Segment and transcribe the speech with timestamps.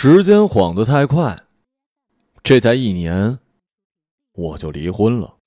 [0.00, 1.36] 时间晃得太快，
[2.44, 3.36] 这才一年，
[4.32, 5.38] 我就离婚了。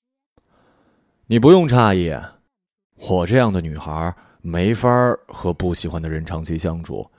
[1.28, 2.14] 你不用诧异，
[2.98, 4.90] 我这样的女孩没法
[5.30, 7.10] 和不喜欢的人长期相处，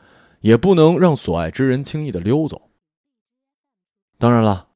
[0.42, 2.60] 也不能让所爱之人轻易的溜走。
[4.18, 4.68] 当然了，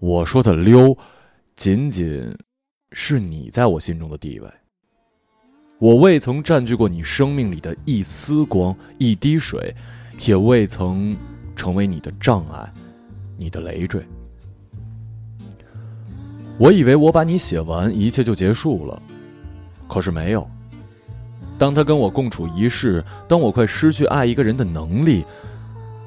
[0.00, 0.98] 我说的溜，
[1.54, 2.36] 仅仅
[2.90, 4.52] 是你在我心中的地位。
[5.78, 9.72] 我未曾占据过你生命里的一丝光、一滴水，
[10.26, 11.16] 也未曾。
[11.54, 12.72] 成为你的障碍，
[13.36, 14.04] 你的累赘。
[16.58, 19.02] 我以为我把你写完，一切就结束了，
[19.88, 20.48] 可是没有。
[21.58, 25.24] 当他跟我共处一室，当我快失去爱一个人的能力，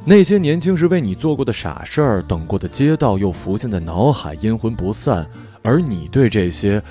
[0.06, 5.26] 那些年轻时为你做过的傻事儿，等过的街道又浮现在脑海，阴魂不散。
[5.64, 6.82] 而你对这些，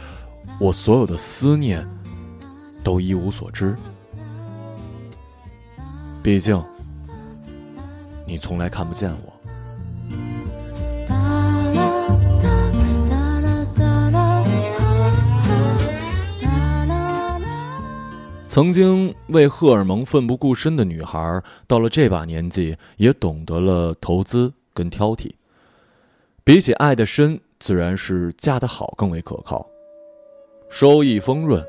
[0.59, 1.87] 我所有的思念，
[2.83, 3.77] 都一无所知。
[6.23, 6.61] 毕竟。
[8.27, 9.33] 你从来看不见我。
[18.49, 25.33] 曾经为荷尔蒙奋不顾身的女孩，到了这把年纪，也懂得了投资跟挑剔。
[26.45, 29.67] 比起爱的深，自然是嫁得好更为可靠，
[30.71, 31.67] 收益丰润。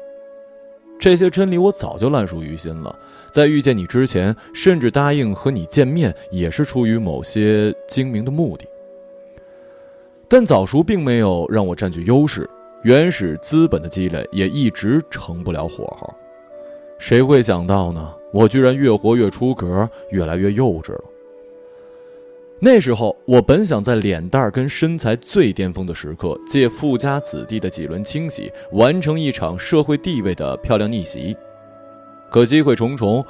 [0.99, 2.97] 这些真理我早就烂熟于心了。
[3.31, 8.65] 在遇见你之前，甚至答应和你见面，也是出于某些精明的目的。
[10.27, 12.49] 但早熟并没有让我占据优势，
[12.83, 16.11] 原始资本的积累也一直成不了火候。
[16.97, 18.13] 谁会想到呢？
[18.31, 21.03] 我居然越活越出格，越来越幼稚了。
[22.59, 31.35] 那时候，我本想在脸蛋跟身材最巅峰的时刻，借富家子弟的几轮清洗，完成一场社会地位的漂亮逆袭。
[32.31, 33.23] 可机会重重，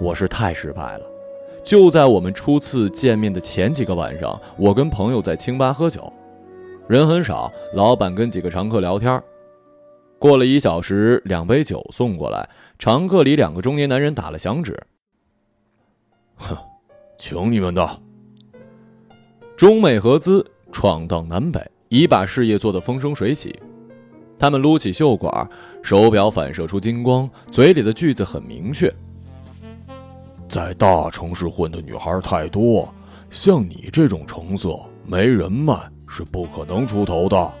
[0.00, 1.04] 我是太失败了。
[1.62, 6.10] 就在我们初次见面的前几个晚上，我跟朋友在清吧喝酒，
[6.88, 9.22] 人很少，老板跟几个常客聊天。
[10.18, 14.74] 过了一小时，两杯酒送过来，常客里两个中年男人打了响指
[16.36, 16.56] ：“哼，
[17.18, 17.86] 请你们的。”
[19.56, 21.58] 中美合资闯荡南北，
[21.88, 23.58] 已把事业做得风生水起。
[24.38, 25.48] 他们撸起袖管，
[25.82, 28.94] 手表反射出金光，嘴里的句子很明确：
[30.46, 32.92] 在大城市混的女孩太多，
[33.30, 35.74] 像你这种成色没人脉
[36.06, 37.52] 是不可能出头的。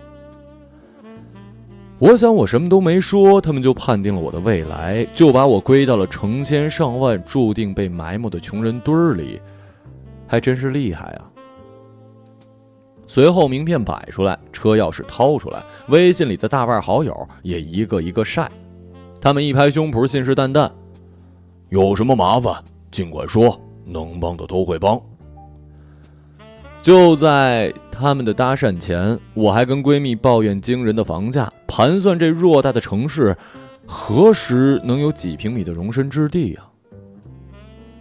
[1.98, 9.40] 我想我什么都没说，他们就判定了我的未来，就把我归到了成千上万注定被埋没的穷人堆儿里，
[10.26, 11.24] 还真是厉害啊！
[13.06, 18.50] 随后，名片摆出来，车钥匙掏出来，微信里的大腕好友也一个一个晒。
[19.20, 20.70] 他们一拍胸脯，信誓旦旦
[21.70, 25.00] ：“有什么麻烦尽管说，能帮的都会帮。”
[26.82, 33.36] 就在他们的搭讪前，我还跟闺蜜抱怨惊人的房价，盘算这偌大的城市
[33.86, 36.62] 何时能有几平米的容身之地呀？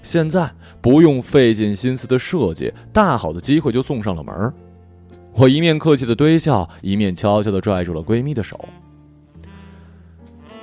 [0.03, 0.51] 现在
[0.81, 4.53] 不用费尽心思的设计，大好的机会就送上了门
[5.37, 8.57] 我一面客气的堆笑，一面悄悄的拽住了闺蜜的手。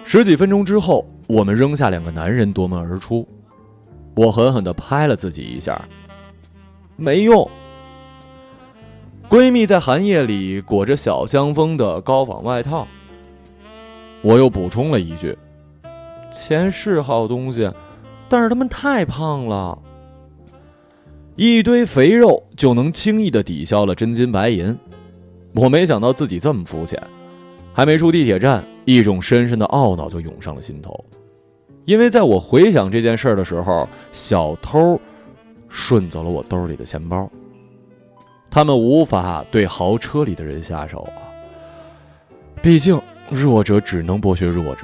[0.03, 3.28] 十几分钟之后，我们扔下两个男人，夺门而出。
[4.15, 5.81] 我狠狠的拍了自己一下，
[6.97, 7.49] 没用。
[9.28, 12.87] 闺蜜在寒夜里裹着小香风的高仿外套。
[14.22, 15.37] 我又补充了一句
[16.32, 17.71] ：“钱是好东西，
[18.28, 19.78] 但是他们太胖了。”
[21.37, 24.78] 一堆肥肉就能轻易的抵消了真金白银，
[25.54, 27.03] 我没想到自己这么肤浅。
[27.72, 31.04] 还没出地铁站，一种深深的懊恼就涌上了心头，
[31.87, 35.00] 因为在我回想这件事的时候，小偷
[35.70, 37.31] 顺走了我兜里的钱包。
[38.50, 41.25] 他们无法对豪车里的人下手啊，
[42.60, 43.00] 毕竟
[43.31, 44.82] 弱者只能剥削弱者。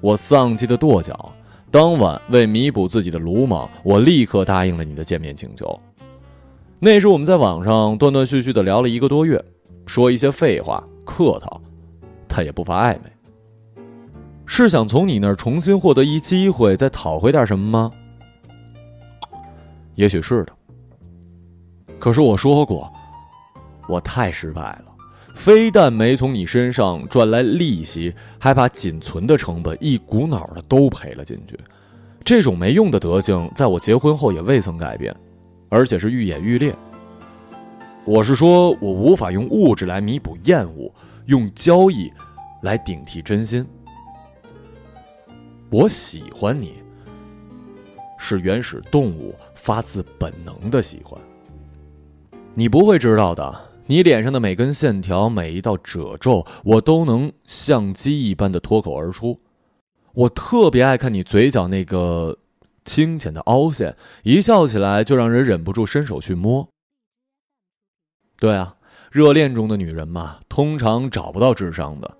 [0.00, 1.33] 我丧气的跺脚。
[1.74, 5.80] 当晚，为弥补自己的鲁莽，我立刻答应了你的见面请求。
[6.78, 9.44] 那时我们在网上断断续续的聊了一个多月，
[9.84, 11.60] 说一些废话，客套，
[12.28, 13.10] 他也不乏暧昧。
[14.46, 17.90] 是想从你那儿重新获得一机会，再讨回点什么吗？
[19.96, 20.52] 也许是的。
[21.98, 22.88] 可是我说过，
[23.88, 24.93] 我太失败了。
[25.34, 31.58] 非但没从你身上赚来利息，还把仅存的成本一股脑的都赔了进去。
[32.24, 35.14] 这种没用的德行，在我结婚后也未曾改变，
[35.68, 36.74] 而且是愈演愈烈。
[38.06, 40.90] 我是说，我无法用物质来弥补厌恶，
[41.26, 42.10] 用交易
[42.62, 43.66] 来顶替真心。
[45.70, 46.74] 我喜欢你，
[48.18, 51.20] 是原始动物发自本能的喜欢。
[52.54, 59.40] 你不会知道的，你脸上的每根线条、每一道褶皱，我都能像机一般的脱口而出。
[60.14, 62.38] 我特别爱看你嘴角那个
[62.84, 66.66] 清浅的凹陷，一笑起来就让人忍不住伸手去摸。
[68.38, 68.76] 对啊，
[69.10, 72.16] 热恋中的女人嘛，通常找不到智商的。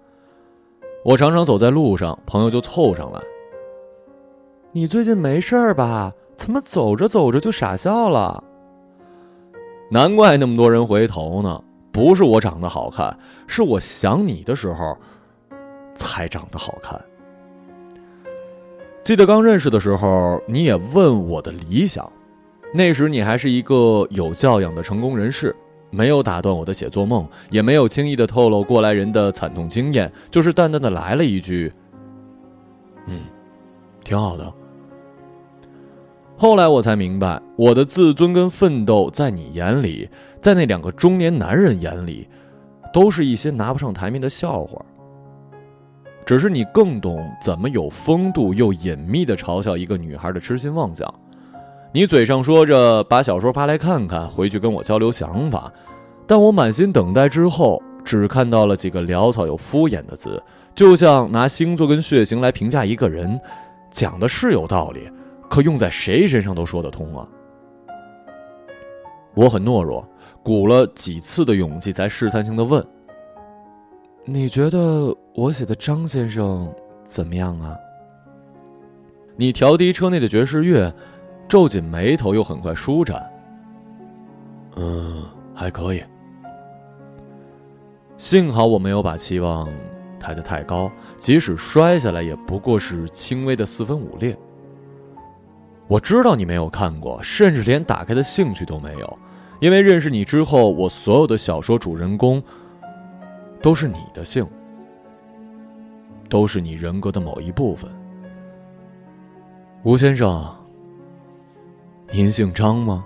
[1.05, 3.20] 我常常走在路上，朋友就凑上来
[4.72, 6.12] ：“你最近没事吧？
[6.37, 8.44] 怎么走着走着就傻笑了？”
[9.91, 13.17] 难怪那么多人回头呢，不是我长得好看，
[13.47, 14.97] 是我想你的时候
[15.95, 17.01] 才长得好看。
[19.03, 22.11] 记得刚认识的时候，你也问我的理想，
[22.73, 25.55] 那时你还是一个有教养的成功人士。
[25.91, 31.73] 没有打断我的写作梦，也没有轻易的透露过来人的惨痛经验，就是淡淡的来了一句
[33.07, 33.21] ：“嗯，
[34.03, 34.53] 挺好的。”
[36.37, 40.09] 后来我才明白，我的自尊跟奋斗，在你眼里，
[40.41, 42.29] 在那两个中年男人眼里，
[42.93, 44.85] 都是一些拿不上台面的笑话。
[46.27, 51.13] 只是你更懂怎么有风度又隐秘的嘲笑一个女孩的痴心妄想。
[51.93, 55.73] 你嘴上说着把小说发来看看，回去跟我交流想法，
[56.27, 60.43] 但我满心等待之后，只看到了几个潦草又敷衍的字，
[60.75, 63.41] 就像拿星座跟血型来评价一个人，
[63.93, 65.09] 讲的是有道理，
[65.55, 67.25] 可用在谁身上都说得通啊。
[69.35, 70.05] 我很懦弱，
[70.43, 72.85] 鼓了几次的勇气才试探性的问
[74.27, 76.69] ：“你觉得我写的张先生
[77.05, 77.77] 怎么样啊？”
[79.39, 80.93] 你调低车内的爵士乐。
[81.47, 83.25] 皱紧眉头，又很快舒展。
[84.75, 85.23] 嗯，
[85.55, 86.03] 还可以。
[88.17, 89.71] 幸好我没有把期望
[90.19, 94.37] 抬得太高，即使摔下来，也不过是轻微的四分五裂。
[95.87, 99.19] 我知道你没有看过，甚至连打开的兴趣都没有，
[99.61, 102.43] 因为认识你之后，我所有的小说主人公
[103.61, 104.47] 都是你的姓，
[106.29, 107.91] 都是你人格的某一部分。
[109.83, 110.45] 吴先生。
[112.13, 113.05] 您姓张吗？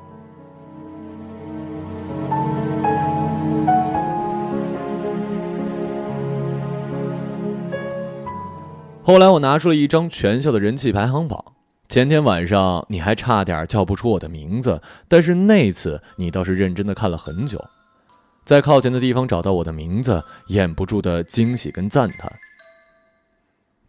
[9.03, 11.43] 后来我拿出了一张全校的人气排行榜。
[11.89, 17.65] 前天晚上你还差点叫不出我的名字，但是那次你倒是认真的看了很久，
[18.45, 22.31] 在靠前的地方找到我的名字，掩不住的惊喜跟赞叹。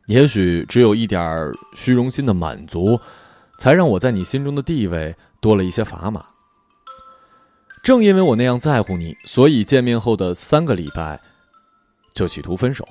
[0.07, 2.99] 也许只有一点虚荣心的满足。
[3.59, 6.25] 才让我在你心中的地位多了一些砝码。
[7.83, 11.19] 正因为我那样在乎你，所以见面后的三个礼拜，
[12.13, 12.87] 就企图分手。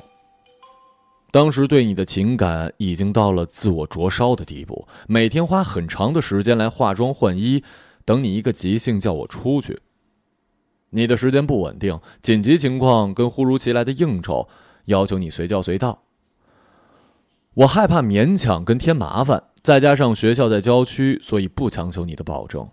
[1.39, 7.63] 当时对你的情感已经到了自我灼烧的地步，每天花很长的时间来化妆换衣，
[8.05, 9.79] 等你一个即兴叫我出去。
[10.91, 14.49] 你的时间不稳定，紧急情况跟忽如其来的应酬，
[14.87, 16.03] 要求你随叫随到。
[17.55, 19.45] 我害怕勉强跟添麻烦。
[19.63, 22.69] 再加上学校在郊区，所以不强求你的保证，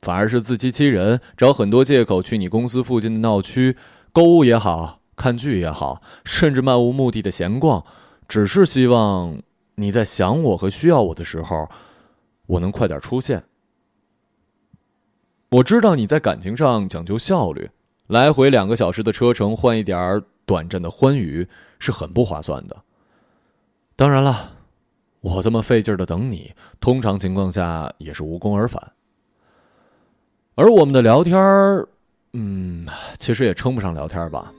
[0.00, 3.76] 反而是自欺欺人，找很多借口去你公司附近的闹区
[4.10, 7.84] 购物也好看剧也好，甚至漫无目的的闲逛，
[8.26, 9.42] 只是希望
[9.74, 11.68] 你在想我和需要我的时候，
[12.46, 13.44] 我能快点出现。
[15.50, 17.68] 我知道你在感情上讲究效率，
[18.06, 21.46] 来回两个小时的车程换一点短暂的欢愉
[21.78, 22.76] 是很不划算的。
[23.96, 24.52] 当然了。
[25.20, 28.92] 我这么费劲的等你，通常情况下也是无功而返。
[30.54, 31.88] 而我们的聊天儿
[32.34, 32.86] 嗯，
[33.18, 34.52] 其实也称不上聊天吧，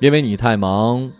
[0.00, 1.10] 因为你太忙，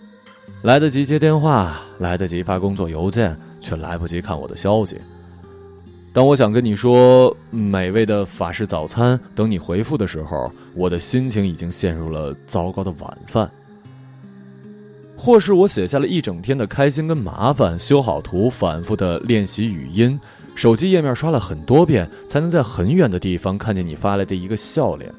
[0.62, 4.96] 来得及接电话，来得及发工作邮件，却来不及看我的消息。
[6.14, 13.50] 当我想跟你说美味的法式早餐，等你回复的时候，我的心情已经陷入了糟糕的晚饭。
[15.14, 20.18] 或是我写下了一整天的开心跟麻烦，修好图，反复的练习语音，
[20.54, 25.12] 手机页面刷了很多遍，才能在很远的地方看见你发来的一个笑脸。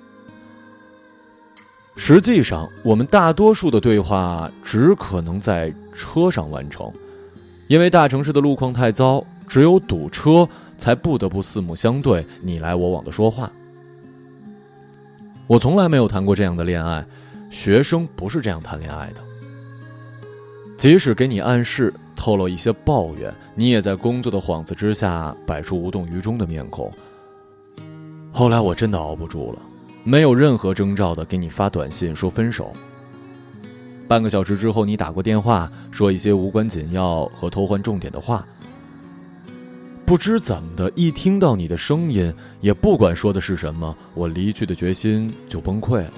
[1.96, 6.92] 实际上，我们大多数的对话只可能在车上完成，
[7.68, 13.52] 因为大城市的路况太糟，只有堵车才不得不四目相对，你来我往的说话。
[15.48, 17.06] 我从来没有谈过这样的恋爱，
[17.50, 19.22] 学生不是这样谈恋爱的。
[20.78, 26.92] 即使给你暗示，透露一些抱怨，你也在工作的幌子之下摆出无动于衷的面孔。
[28.32, 29.60] 后来我真的熬不住了，
[30.04, 32.72] 没有任何征兆的给你发短信说分手。
[34.08, 38.46] 半个小时之后，你打过电话，说一些无关紧要和偷换重点的话。
[40.06, 46.12] 不知怎么的，一听到你的声音，也不管说的是什么，我离去的决心就崩溃了。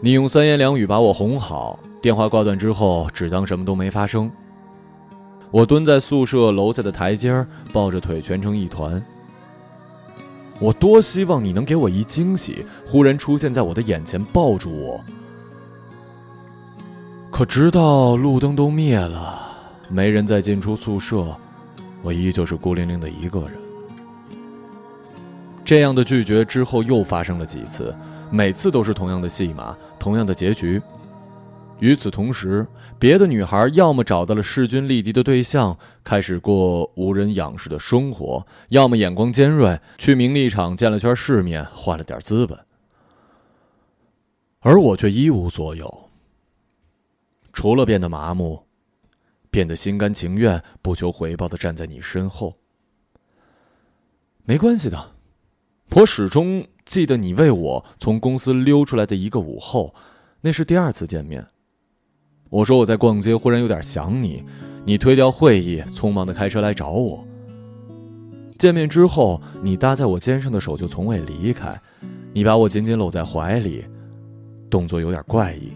[0.00, 4.30] 你用三言两语把我哄好，电话挂断之后，只当什么都没发生。
[5.50, 9.04] 我蹲在宿舍楼下的台阶儿，抱着腿蜷成一团。
[10.60, 15.00] 我多希望你能给我一惊喜，忽然出现在我的眼前，抱住我。
[17.30, 19.40] 可直到路灯都灭了，
[19.88, 21.36] 没人再进出宿舍，
[22.02, 23.52] 我依旧是孤零零的一个人。
[25.64, 27.94] 这样的拒绝之后又发生了几次，
[28.30, 30.82] 每次都是同样的戏码，同样的结局。
[31.78, 32.66] 与此同时，
[32.98, 42.58] 别的女孩要么找到了势均力敌的对象，开始过无人仰视的生活；要么眼光尖锐，去名利场见了圈世面，换了点资本。
[44.60, 46.10] 而我却一无所有，
[47.52, 48.64] 除了变得麻木，
[49.48, 52.56] 变得心甘情愿、不求回报的站在你身后。
[54.44, 55.12] 没关系的，
[55.90, 59.94] 我始终记得你为我从公司溜出来的一个午后，
[60.40, 61.46] 那是第二次见面。
[62.50, 64.42] 我说我在逛街，忽然有点想你，
[64.84, 67.24] 你推掉会议，匆忙的开车来找我。
[68.58, 71.78] 见面之后，你搭在我肩上的手就从未离开，
[72.32, 73.84] 你把我紧紧搂在怀里，
[74.70, 75.72] 动作有点怪异。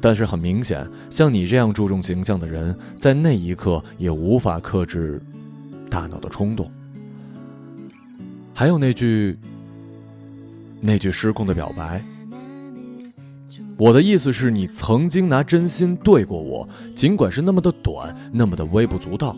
[0.00, 5.22] 但是很明显，像你这样注重形象的人，在那一刻也无法克制
[5.88, 6.68] 大脑的冲动。
[8.52, 9.38] 还有那句，
[10.80, 12.02] 那句失控的表白。
[13.82, 19.36] 我的意思是你曾经拿真心对过我，尽管是那么的短，那么的微不足道。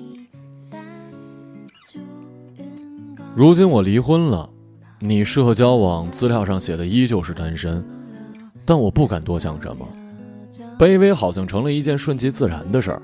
[3.34, 4.50] 如今我离婚了，
[4.98, 7.82] 你社交网资料上写的依旧是单身，
[8.66, 9.88] 但我不敢多想什么，
[10.78, 13.00] 卑微好像成了一件顺其自然的事儿。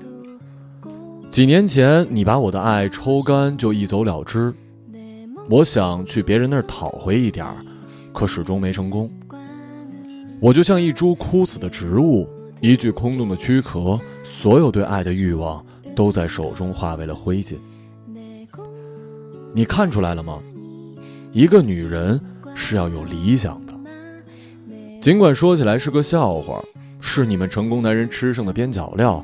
[1.31, 4.53] 几年前你把我的爱抽干就一走了之，
[5.49, 7.55] 我想去别人那儿讨回一点儿，
[8.13, 9.09] 可始终没成功。
[10.41, 12.27] 我就像一株枯死的植物，
[12.61, 15.63] 一具空洞的躯壳，所有对爱的欲望
[15.95, 17.57] 都在手中化为了灰烬。
[19.53, 20.39] 你看出来了吗？
[21.31, 22.19] 一个女人
[22.55, 23.73] 是要有理想的，
[24.99, 26.59] 尽管说起来是个笑话，
[26.99, 29.23] 是你们成功男人吃剩的边角料，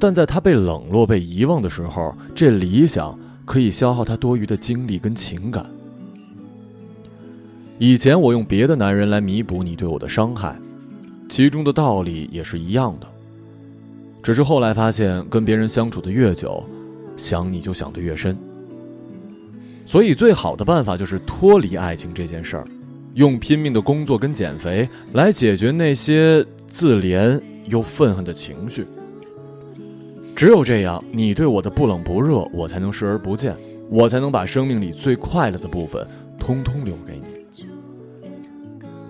[0.00, 5.64] 但在她被冷落、被遗忘的时候，这理想可以消耗她多余的精力跟情感。
[7.78, 10.56] 以前我用别的男人来弥补你对我的伤害，
[11.28, 13.06] 其中的道理也是一样的。
[14.20, 16.60] 只是后来发现，跟别人相处的越久，
[17.16, 18.36] 想你就想得越深。
[19.86, 22.66] 所以最好的办法就是脱离爱情这件事儿，
[23.14, 28.84] 用拼命的工作跟减肥来解决那些自怜又愤恨的情绪。
[30.34, 33.56] 只有这样，你对我的不冷不热，我才能视而不见，
[33.88, 36.04] 我才能把生命里最快乐的部分
[36.40, 37.27] 通通留给你。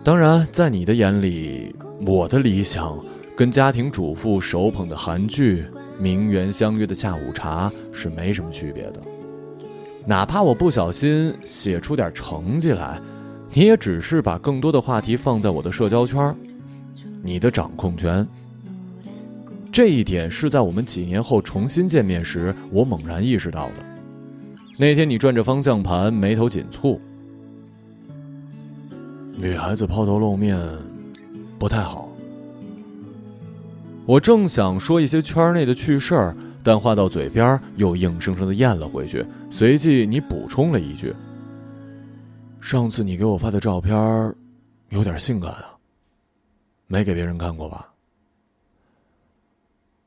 [0.09, 2.99] 当然，在你的眼里，我的理想
[3.37, 5.67] 跟家庭主妇手捧的韩剧、
[5.99, 9.03] 名媛相约的下午茶是没什么区别的。
[10.07, 12.99] 哪怕我不小心写出点成绩来，
[13.53, 16.35] 你也只是把更多的话题放在我的社交圈，
[17.23, 18.27] 你的掌控权。
[19.71, 23.75] 这一点是在我们几年后重新见面时，我猛然意识到的。
[24.79, 26.99] 那天你转着方向盘，眉头紧蹙。
[29.41, 30.59] 女孩子抛头露面，
[31.61, 32.09] 不太好。
[34.05, 39.25] 我正想说一些圈内的趣事儿，但话到嘴边又硬生生的咽了回去。
[39.49, 41.15] 随即你补充了一句
[42.61, 43.95] ：“上次你给我发的照片，
[44.89, 45.71] 有点性感啊，
[46.89, 47.93] 没给别人看过吧？”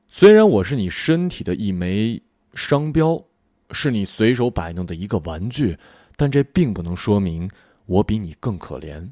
[0.09, 2.21] 虽然我是你身体的一枚
[2.53, 3.23] 商标，
[3.71, 5.77] 是你随手摆弄的一个玩具，
[6.17, 7.49] 但这并不能说明
[7.85, 9.07] 我比你更可怜。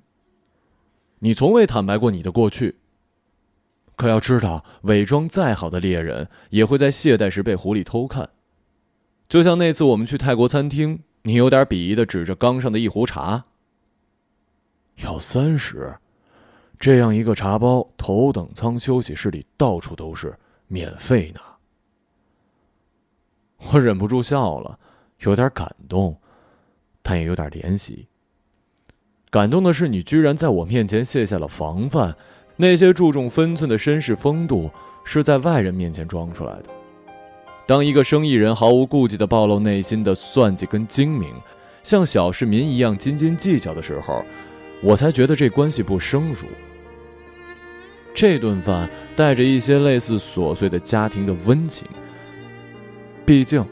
[1.20, 2.78] 你从未坦白过你的过去。
[3.96, 8.30] 可要知道，伪装再好的猎人，也会在懈怠时被狐狸偷看。
[9.28, 13.44] 就像那次我们去泰国餐厅，你有点鄙夷的指着缸上的一壶茶，
[15.04, 15.98] 要三十，
[16.80, 21.42] 这样一个茶包，头等舱休息室里到处都是，免费呢。
[23.72, 24.80] 我忍不住笑了，
[25.20, 26.20] 有点感动，
[27.02, 28.08] 但也有点怜惜。
[29.31, 32.15] 感动的是，你居然在我面前卸下了防范，
[32.55, 34.71] 那些注重分寸的绅士风度，
[35.03, 36.65] 是在外人面前装出来的。
[37.67, 41.31] 当一个生意人毫无顾忌的暴露内心的算计跟精明，
[41.83, 44.25] 像小市民一样斤斤计较的时候，
[44.81, 46.48] 我才觉得这关系不生疏。
[48.15, 51.88] 这顿饭带着一些类似琐碎的家庭的温情，
[53.27, 53.63] 毕竟，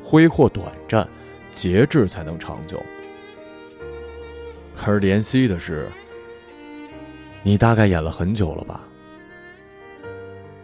[0.00, 1.06] 挥霍短暂，
[1.50, 2.80] 节制才能长久。
[4.86, 5.86] 而怜惜的是，
[7.42, 8.80] 你大概演了很久了吧？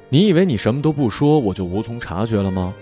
[0.08, 2.74] 你以为你什么都不说，我就无从察觉了吗？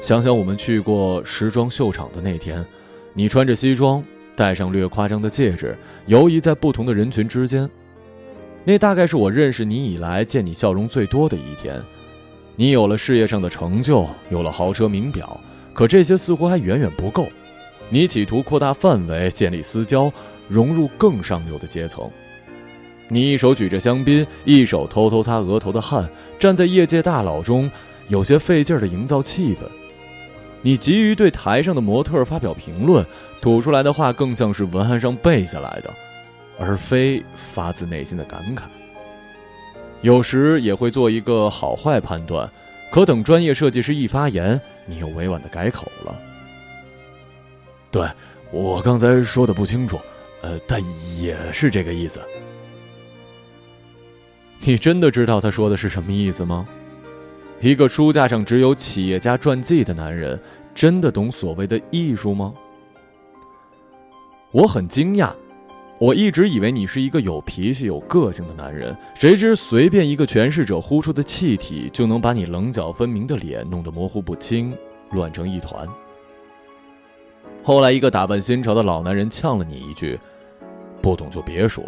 [0.00, 2.64] 想想我们去过时装秀场的那天，
[3.14, 4.02] 你穿着西装，
[4.34, 7.68] 戴上略夸张的戒指，游移在不同的人群之间。
[8.64, 11.80] 那大概是我认识你以来见你笑容最多的一天。
[12.56, 15.40] 你有了事业上的成就，有了豪车名表，
[15.72, 17.28] 可这些似乎还远远不够。
[17.88, 20.12] 你企图扩大范围，建立私交，
[20.48, 22.10] 融入更上流的阶层。
[23.08, 27.70] 你一手举着香槟，一手偷偷擦额头的汗，站在业界大佬中，
[28.08, 29.60] 有些费劲儿的营造气氛。
[30.62, 33.06] 你急于对台上的模特发表评论，
[33.40, 35.94] 吐出来的话更像是文案上背下来的，
[36.58, 38.62] 而非发自内心的感慨。
[40.00, 42.50] 有时也会做一个好坏判断，
[42.90, 46.16] 可等专业设计师一发言，你又委婉的改口了。
[47.92, 48.08] 对
[48.50, 50.00] 我刚才说的不清楚，
[50.46, 50.80] 呃，但
[51.20, 52.20] 也是这个意思。
[54.60, 56.64] 你真的知道他说的是什么意思吗？
[57.60, 60.40] 一个书架上只有企业家传记的男人，
[60.72, 62.54] 真的懂所谓的艺术吗？
[64.52, 65.32] 我很惊讶，
[65.98, 74.72] 我一直以为你是一个有脾气、有个性的男人，谁知随便一个诠释者呼出的气体，就能把你棱角分明的脸弄得模糊不清、
[75.10, 75.88] 乱成一团。
[77.64, 80.16] 后来，一个打扮新潮的老男人呛了你一句
[81.02, 81.84] ：“不懂就别说。”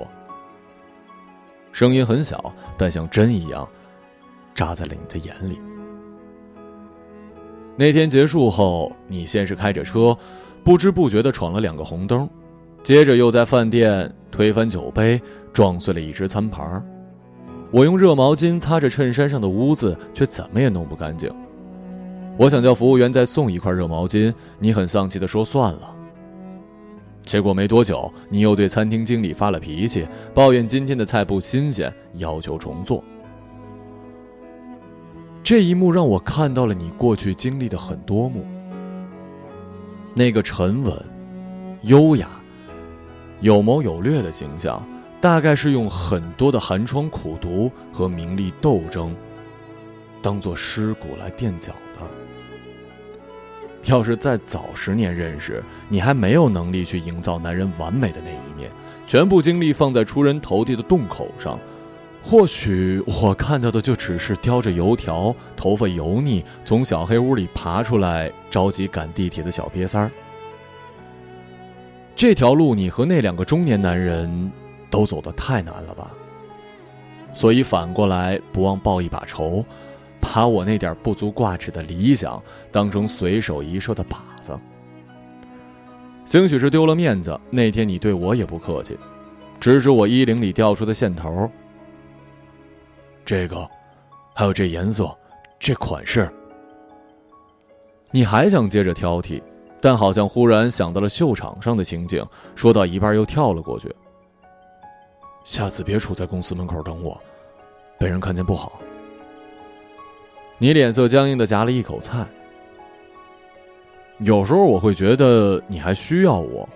[1.72, 3.68] 声音很小，但像针一样
[4.54, 5.60] 扎在了你的眼里。
[7.76, 10.16] 那天结束后，你先是开着车，
[10.64, 12.28] 不知不觉的闯了两个红灯，
[12.82, 15.20] 接着又在饭店推翻酒杯，
[15.52, 16.84] 撞碎了一只餐盘。
[17.70, 21.30] 我用热毛巾擦着衬衫上的污渍，却怎么也弄不干净。
[22.36, 25.94] 我想叫服务员再送一块热毛巾，你很丧气的说算了。
[27.28, 33.04] 结果没多久，你又对餐厅经理发了脾气，抱怨今天的菜不新鲜，要求重做。
[35.42, 38.46] 这一幕让我看到了你过去经历的很多幕。
[40.14, 41.04] 那个沉稳、
[41.82, 42.30] 优雅、
[43.40, 44.82] 有谋有略的形象，
[45.20, 49.14] 大概是用很多的寒窗苦读和名利斗争，
[50.22, 51.74] 当做尸骨来垫脚。
[53.88, 58.70] 要是再早十年认识你，还没有能力去营造男人完美的那一面，
[59.06, 61.58] 全部精力放在出人头地的洞口上，
[62.22, 70.10] 或许我看到的就只是叼着油条、头发油腻、从小黑屋里爬出来、着急赶地铁的小瘪三儿。
[72.14, 74.52] 这条路，你和那两个中年男人
[74.90, 76.10] 都走得太难了吧？
[77.32, 79.64] 所以反过来，不忘报一把仇。
[80.20, 84.58] 把我那点不足挂齿的理想当成随手一射的靶子，
[86.24, 87.38] 兴许是丢了面子。
[87.50, 88.98] 那天你对我也不客气，
[89.58, 91.50] 指指我衣领里掉出的线头。
[93.24, 93.68] 这个，
[94.34, 95.16] 还有这颜色，
[95.58, 96.30] 这款式。
[98.10, 99.42] 你还想接着挑剔，
[99.80, 103.94] 但好像忽然想到了秀场上的情景，说到一半又跳了过去。
[105.44, 107.18] 下次别杵在公司门口等我，
[107.98, 108.80] 被人看见不好。
[110.58, 112.26] 你脸色僵硬的夹了一口菜。
[114.18, 116.68] 有时候我会觉得你还需要我，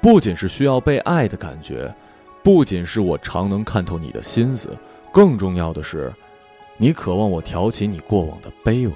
[0.00, 1.94] 不仅是需要被爱的感觉，
[2.42, 4.70] 不仅是我常能看透你的心思，
[5.12, 6.10] 更重要的是，
[6.78, 8.94] 你渴望我挑起你过往的卑微，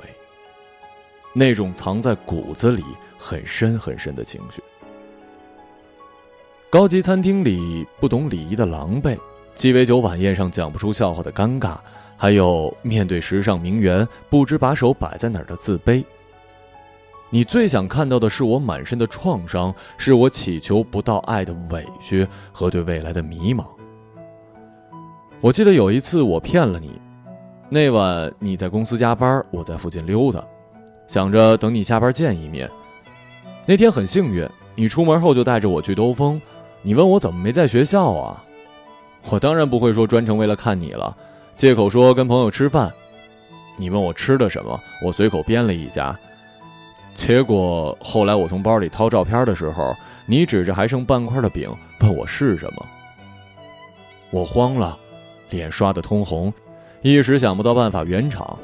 [1.34, 2.82] 那种藏在骨子里
[3.18, 4.62] 很深很深的情绪。
[6.70, 9.18] 高级餐厅里不懂礼仪的狼狈，
[9.54, 11.76] 鸡尾酒晚宴上讲不出笑话的尴尬。
[12.20, 16.04] 还有面对时尚名媛不知把手摆在哪儿的自卑。
[17.30, 23.64] 你最想看到的是我满身的创伤，是我祈求不到爱的委屈和对未来的迷茫。
[25.40, 27.00] 我记得有一次我骗了你，
[27.70, 30.44] 那晚你在公司加班，我在附近溜达，
[31.08, 32.70] 想着等你下班见一面。
[33.64, 36.38] 那天很幸运，你出门后就带着我去兜风。
[36.82, 38.44] 你问我怎么没在学校啊？
[39.30, 41.16] 我当然不会说专程为了看你了。
[41.60, 42.90] 借口说跟朋友吃饭，
[43.76, 46.18] 你问我吃的什么，我随口编了一家。
[47.12, 49.94] 结果后来我从包里掏照片的时候，
[50.24, 51.70] 你指着还剩半块的饼
[52.00, 52.86] 问我是什么。
[54.30, 54.98] 我慌了，
[55.50, 56.50] 脸刷得通红，
[57.02, 58.58] 一时想不到办法圆场。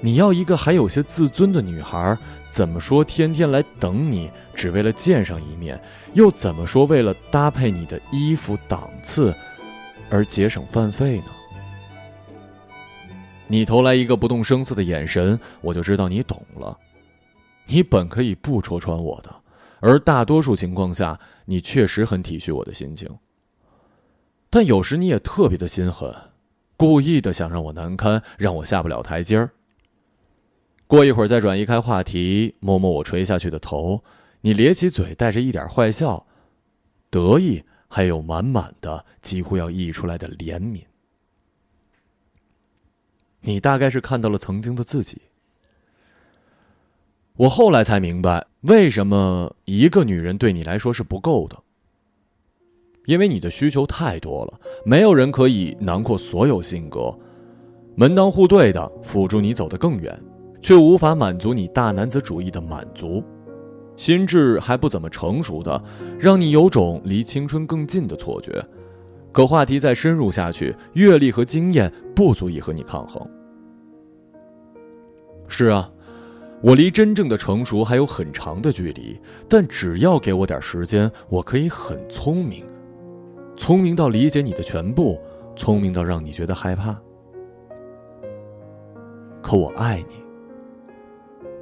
[0.00, 2.18] 你要一个还有些自尊的女孩，
[2.50, 5.80] 怎么说天天来等你只为了见上一面？
[6.14, 9.32] 又怎么说为了搭配你的衣服档次？
[10.10, 11.26] 而节省饭费呢？
[13.46, 16.78] 你投来一个不动声色的眼神，我就知道你懂了。
[17.66, 19.34] 你本可以不戳穿我的，
[19.80, 23.08] 而大多数情况下，你确实很体恤我的心情。
[24.50, 26.14] 但有时你也特别的心狠，
[26.76, 29.50] 故意的想让我难堪，让我下不了台阶儿。
[30.86, 34.02] 过一会儿再转移开话题，摸摸我垂下去的头，
[34.40, 36.26] 你咧起嘴，带着一点坏笑，
[37.10, 40.82] 得意，还有满满的几乎要溢出来的怜悯。
[43.40, 45.22] 你大概是看到了曾经的自己。
[47.36, 51.56] 我后来才明白，为什么一个女人对你来说是不够的。
[53.06, 57.16] 因为你的需求太多了，没有人可以囊括所有性格，
[57.96, 60.22] 门当户对的辅助你走得更远。
[60.60, 63.22] 却无法满足你大男子主义的满足，
[63.98, 65.82] 心智还不怎么成熟的，
[66.20, 68.64] 让你有种离青春更近的错觉。
[69.32, 73.20] 可话题再深入下去，阅历和经验不足以和你抗衡。
[75.48, 75.90] 是啊，
[76.62, 82.64] 我离真正的成熟还有很长的距离，但只要给我点时间，我可以很聪明，
[83.56, 85.20] 聪明到理解你的全部，
[85.56, 86.96] 聪明到让你觉得害怕。
[89.42, 90.27] 可我爱你。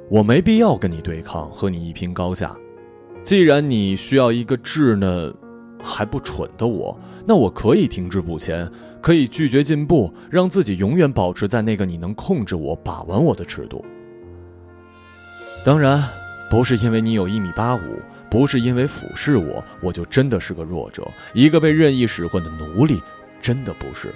[0.09, 2.55] 我没必要跟你对抗，和你一拼高下。
[3.23, 5.33] 既然你需要一个稚嫩
[5.83, 13.83] 还不蠢的我，那我可以停滞不前，可以拒绝进步，让自己永远保持在那个你能控制我、把玩我的尺度。
[15.65, 16.01] 当然，
[16.49, 17.99] 不是因为你有一米八五，
[18.31, 23.01] 不是因为俯视我，我就真的是个弱者，一个被任意使唤的奴隶，
[23.41, 24.13] 真的不是。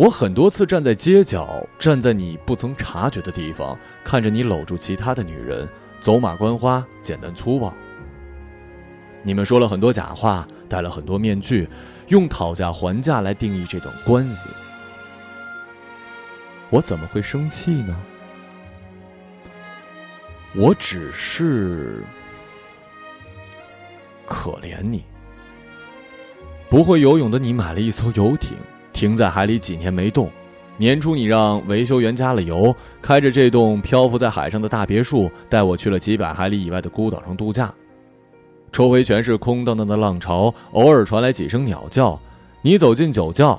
[0.00, 5.68] 我很多次站在街角，站在你不曾察觉的地方，看着你搂住其他的女人，
[6.00, 7.70] 走马观花，简单粗暴。
[9.22, 11.68] 你们说了很多假话，戴了很多面具，
[12.08, 14.48] 用讨价还价来定义这段关系。
[16.70, 17.94] 我怎么会生气呢？
[20.54, 22.02] 我只是
[24.24, 25.04] 可怜你。
[26.70, 28.56] 不会游泳的你买了一艘游艇。
[28.92, 30.30] 停在海里几年没动，
[30.76, 37.72] 年初你让维修员加了油，开着这栋漂浮在海上的大别墅，带我去了几百海里以外的孤岛上度假。
[38.72, 42.18] 周围全是空荡荡的浪潮，偶尔传来几声鸟叫。
[42.62, 43.58] 你走进酒窖，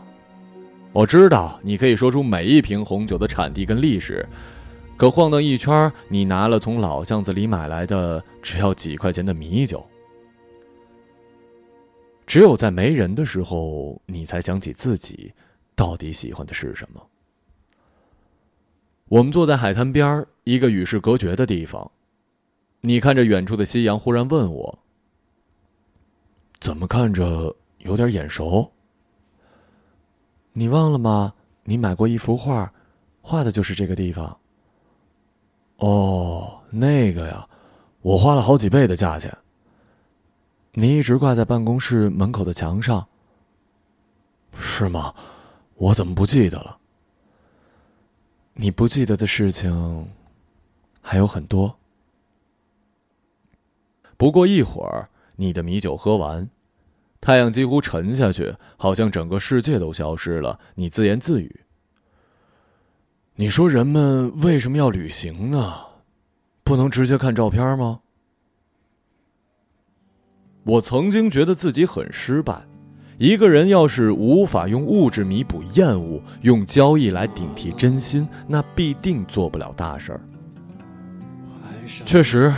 [0.93, 4.23] 我知道你可以说出每一瓶红酒的产地跟历史，
[4.95, 9.83] 可晃荡一圈，你拿了从老巷子里买来的只要几块钱的米酒。
[12.31, 15.33] 只有在没人的时候，你才想起自己
[15.75, 17.05] 到底喜欢的是什么。
[19.09, 21.91] 我们坐在海滩边一个与世隔绝的地方，
[22.79, 24.79] 你看着远处的夕阳，忽然问我
[26.61, 28.71] ：“怎么看着有点眼熟？
[30.53, 31.33] 你忘了吗？
[31.65, 32.73] 你买过一幅画，
[33.21, 34.39] 画的就是这个地方。”
[35.79, 37.45] 哦，那个呀，
[37.99, 39.37] 我花了好几倍的价钱。
[40.73, 43.07] 你一直挂在办公室门口的墙上，
[44.57, 45.13] 是吗？
[45.75, 46.77] 我怎么不记得了？
[48.53, 50.07] 你不记得的事情
[51.01, 51.77] 还有很多。
[54.15, 56.49] 不过一会儿，你的米酒喝完，
[57.19, 60.59] 太阳几乎沉下去，好像整个世界都消失了。
[60.75, 61.61] 你自言自语
[63.35, 65.87] ：“你说人们为什么要旅行呢？
[66.63, 68.01] 不能直接看照片吗？”
[70.63, 72.61] 我曾经觉得自己很失败。
[73.17, 80.21] 一个人要是无法用物质弥补厌恶，用交易来顶替真心，那必定做不了大事儿。
[82.03, 82.51] 确实，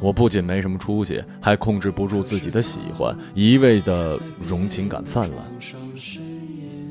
[0.00, 5.38] 我不仅没什么出息，还控制不住自己的喜欢，一味的容情感泛滥。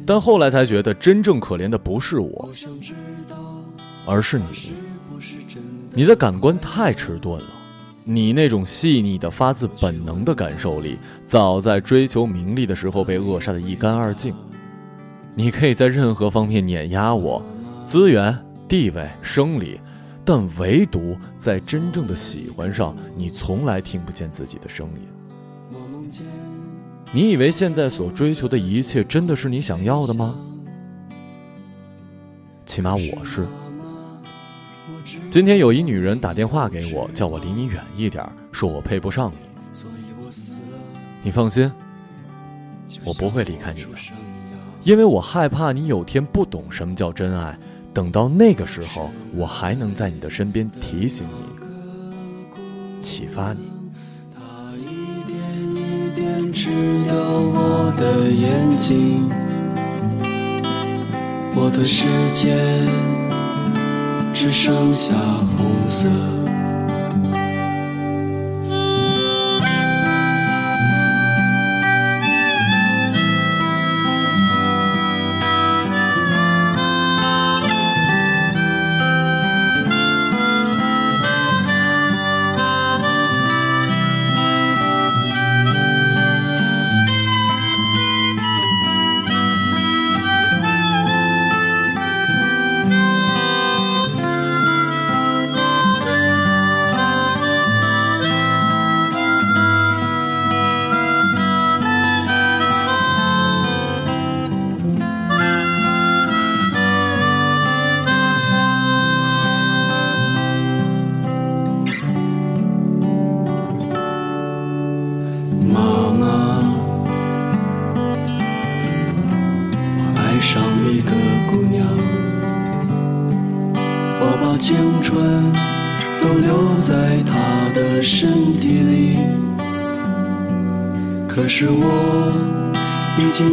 [0.06, 2.49] 但后来才觉得，真正可怜的不是我，
[4.06, 4.45] 而是你。
[5.93, 7.47] 你的感官太迟钝了。
[8.09, 14.33] 你那种细腻的、发自本能的感受力，早在追求名利的时候被扼杀的一干二净。
[15.35, 17.43] 你可以在任何方面碾压我，
[17.83, 18.33] 资源、
[18.65, 19.77] 地位、生理，
[20.23, 26.09] 但唯独在真正的喜欢上，你从来听不见自己的声音。
[27.11, 30.33] 你以为现在所追求的一切真的是你想要的吗？
[32.65, 33.45] 起码我是。
[35.38, 39.38] 今天有一女人打电话给我，叫我离你远一点，说我配不上你。
[41.21, 41.71] 你放心，
[43.04, 43.89] 我不会离开你的，
[44.82, 47.56] 因为我害怕你有天不懂什么叫真爱。
[47.93, 51.36] 等到那个时候，我还能在你的身边提醒你、
[53.00, 53.60] 启发你。
[61.54, 63.26] 我的世界。
[64.39, 65.15] 只剩下
[65.58, 66.37] 红色。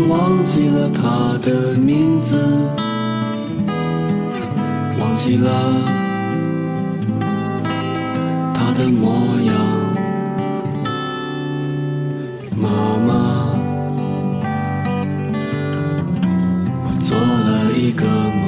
[0.08, 2.36] 忘记了他的名字，
[5.00, 5.50] 忘记了
[8.54, 9.10] 他的模
[9.42, 9.54] 样。
[12.56, 12.68] 妈
[13.06, 13.12] 妈，
[16.84, 18.44] 我做了一个梦。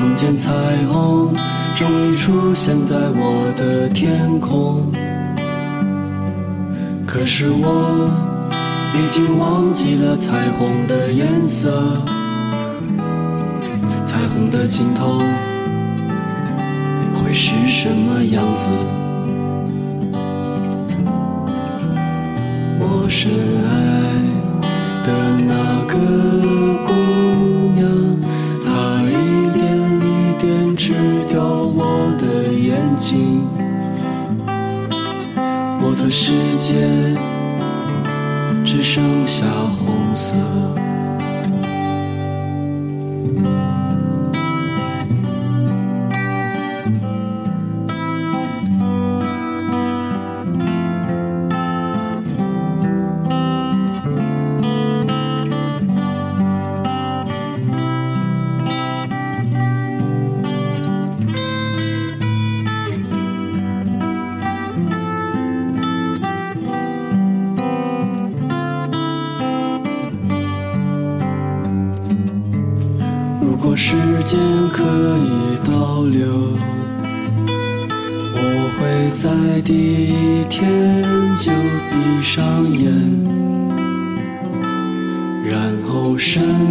[0.00, 0.50] 梦见彩
[0.90, 1.34] 虹
[1.76, 4.92] 终于出现在我的天空，
[7.06, 8.10] 可是我
[8.94, 11.70] 已经忘记了彩虹的颜色，
[14.04, 15.20] 彩虹的尽头
[17.14, 18.68] 会是什么样子？
[22.78, 23.30] 我深
[23.66, 23.70] 爱
[25.02, 25.08] 的
[25.46, 25.52] 那
[25.86, 25.94] 个
[26.86, 26.90] 姑
[27.74, 27.80] 娘。
[28.64, 28.68] 她
[29.02, 29.10] 一
[29.52, 29.58] 点
[30.00, 30.92] 一点吃
[31.28, 31.80] 掉我
[32.20, 33.42] 的眼睛，
[35.82, 36.74] 我的世界
[38.72, 40.89] 只剩下红色。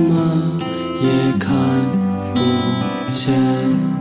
[0.10, 0.60] 么
[1.02, 1.56] 也看
[2.34, 3.99] 不见。